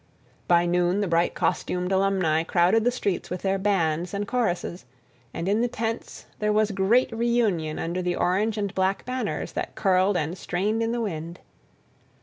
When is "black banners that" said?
8.73-9.75